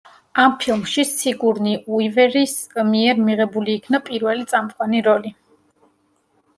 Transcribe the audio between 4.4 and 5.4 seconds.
წამყვანი როლი.